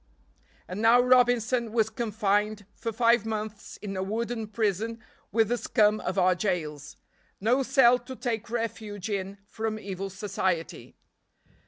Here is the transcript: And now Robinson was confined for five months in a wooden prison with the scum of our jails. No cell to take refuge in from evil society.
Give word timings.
And 0.67 0.81
now 0.81 0.99
Robinson 0.99 1.71
was 1.71 1.91
confined 1.91 2.65
for 2.73 2.91
five 2.91 3.23
months 3.23 3.77
in 3.83 3.95
a 3.95 4.01
wooden 4.01 4.47
prison 4.47 4.99
with 5.31 5.49
the 5.49 5.59
scum 5.59 5.99
of 5.99 6.17
our 6.17 6.33
jails. 6.33 6.97
No 7.39 7.61
cell 7.61 7.99
to 7.99 8.15
take 8.15 8.49
refuge 8.49 9.11
in 9.11 9.37
from 9.45 9.77
evil 9.77 10.09
society. 10.09 10.95